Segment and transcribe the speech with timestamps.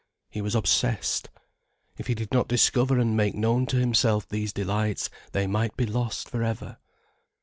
[0.31, 1.29] He was obsessed.
[1.95, 5.85] If he did not discover and make known to himself these delights, they might be
[5.85, 6.77] lost for ever.